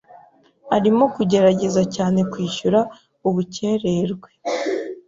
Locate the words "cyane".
1.95-2.19